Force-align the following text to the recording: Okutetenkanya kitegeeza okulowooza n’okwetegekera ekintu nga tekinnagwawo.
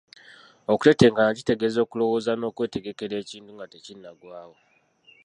Okutetenkanya 0.73 1.37
kitegeeza 1.37 1.79
okulowooza 1.81 2.31
n’okwetegekera 2.35 3.15
ekintu 3.23 3.49
nga 3.53 3.65
tekinnagwawo. 3.71 4.57